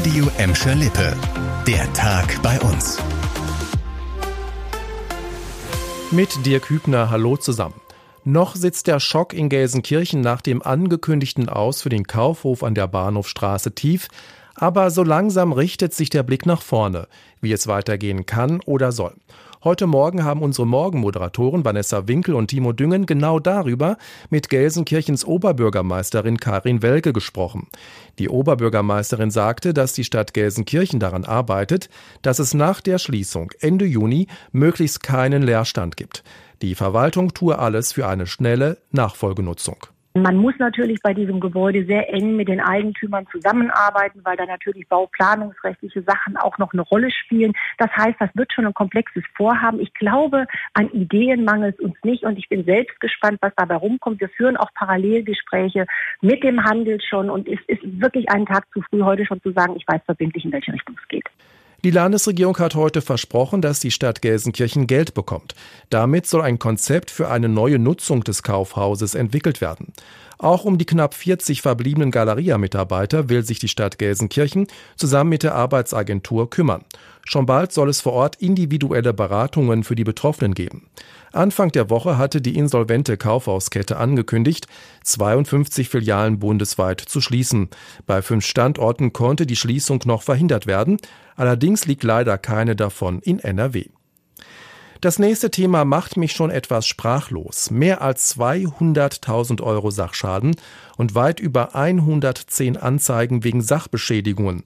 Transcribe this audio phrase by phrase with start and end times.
[0.00, 1.14] Radio Emscher Lippe.
[1.66, 2.96] Der Tag bei uns.
[6.10, 7.78] Mit Dirk Hübner, hallo zusammen.
[8.24, 12.86] Noch sitzt der Schock in Gelsenkirchen nach dem angekündigten Aus für den Kaufhof an der
[12.86, 14.08] Bahnhofstraße tief,
[14.54, 17.06] aber so langsam richtet sich der Blick nach vorne,
[17.42, 19.16] wie es weitergehen kann oder soll.
[19.62, 23.98] Heute Morgen haben unsere Morgenmoderatoren Vanessa Winkel und Timo Düngen genau darüber
[24.30, 27.66] mit Gelsenkirchens Oberbürgermeisterin Karin Welke gesprochen.
[28.18, 31.90] Die Oberbürgermeisterin sagte, dass die Stadt Gelsenkirchen daran arbeitet,
[32.22, 36.24] dass es nach der Schließung Ende Juni möglichst keinen Leerstand gibt.
[36.62, 39.76] Die Verwaltung tue alles für eine schnelle Nachfolgenutzung.
[40.14, 44.88] Man muss natürlich bei diesem Gebäude sehr eng mit den Eigentümern zusammenarbeiten, weil da natürlich
[44.88, 47.52] bauplanungsrechtliche Sachen auch noch eine Rolle spielen.
[47.78, 49.78] Das heißt, das wird schon ein komplexes Vorhaben.
[49.78, 53.76] Ich glaube, an Ideen mangelt es uns nicht und ich bin selbst gespannt, was dabei
[53.76, 54.20] rumkommt.
[54.20, 55.86] Wir führen auch Parallelgespräche
[56.22, 59.52] mit dem Handel schon und es ist wirklich einen Tag zu früh, heute schon zu
[59.52, 61.28] sagen, ich weiß verbindlich, in welche Richtung es geht.
[61.82, 65.54] Die Landesregierung hat heute versprochen, dass die Stadt Gelsenkirchen Geld bekommt.
[65.88, 69.94] Damit soll ein Konzept für eine neue Nutzung des Kaufhauses entwickelt werden.
[70.36, 75.54] Auch um die knapp 40 verbliebenen Galeria-Mitarbeiter will sich die Stadt Gelsenkirchen zusammen mit der
[75.54, 76.84] Arbeitsagentur kümmern.
[77.24, 80.88] Schon bald soll es vor Ort individuelle Beratungen für die Betroffenen geben.
[81.32, 84.66] Anfang der Woche hatte die insolvente Kaufhauskette angekündigt,
[85.04, 87.68] 52 Filialen bundesweit zu schließen.
[88.06, 90.96] Bei fünf Standorten konnte die Schließung noch verhindert werden.
[91.36, 93.86] Allerdings liegt leider keine davon in NRW.
[95.00, 97.70] Das nächste Thema macht mich schon etwas sprachlos.
[97.70, 100.56] Mehr als 200.000 Euro Sachschaden
[100.98, 104.62] und weit über 110 Anzeigen wegen Sachbeschädigungen.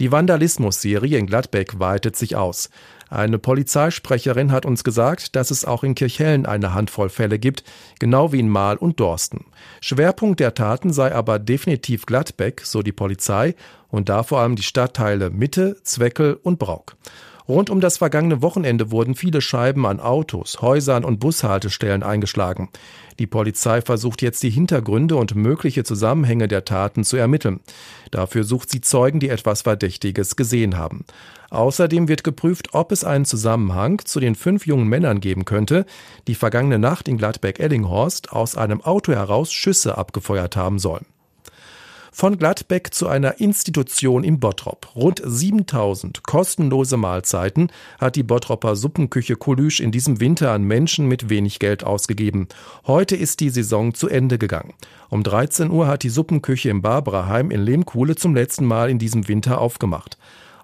[0.00, 2.68] Die Vandalismus-Serie in Gladbeck weitet sich aus.
[3.10, 7.62] Eine Polizeisprecherin hat uns gesagt, dass es auch in Kirchhellen eine Handvoll Fälle gibt,
[8.00, 9.44] genau wie in Mahl und Dorsten.
[9.80, 13.54] Schwerpunkt der Taten sei aber definitiv Gladbeck, so die Polizei,
[13.88, 16.96] und da vor allem die Stadtteile Mitte, Zweckel und Brauk.
[17.48, 22.70] Rund um das vergangene Wochenende wurden viele Scheiben an Autos, Häusern und Bushaltestellen eingeschlagen.
[23.20, 27.60] Die Polizei versucht jetzt die Hintergründe und mögliche Zusammenhänge der Taten zu ermitteln.
[28.10, 31.04] Dafür sucht sie Zeugen, die etwas Verdächtiges gesehen haben.
[31.50, 35.86] Außerdem wird geprüft, ob es einen Zusammenhang zu den fünf jungen Männern geben könnte,
[36.26, 41.06] die vergangene Nacht in Gladbeck-Ellinghorst aus einem Auto heraus Schüsse abgefeuert haben sollen.
[42.18, 44.96] Von Gladbeck zu einer Institution im Bottrop.
[44.96, 51.28] Rund 7000 kostenlose Mahlzeiten hat die Bottropper Suppenküche Kolüsch in diesem Winter an Menschen mit
[51.28, 52.48] wenig Geld ausgegeben.
[52.86, 54.72] Heute ist die Saison zu Ende gegangen.
[55.10, 59.28] Um 13 Uhr hat die Suppenküche im Barbaraheim in Lehmkuhle zum letzten Mal in diesem
[59.28, 60.16] Winter aufgemacht.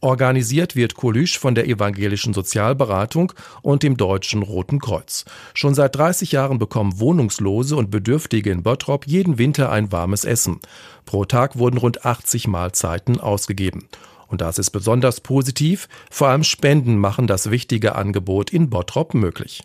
[0.00, 3.32] Organisiert wird Kolüsch von der Evangelischen Sozialberatung
[3.62, 5.24] und dem Deutschen Roten Kreuz.
[5.54, 10.60] Schon seit 30 Jahren bekommen Wohnungslose und Bedürftige in Bottrop jeden Winter ein warmes Essen.
[11.04, 13.88] Pro Tag wurden rund 80 Mahlzeiten ausgegeben.
[14.28, 15.88] Und das ist besonders positiv.
[16.10, 19.64] Vor allem Spenden machen das wichtige Angebot in Bottrop möglich.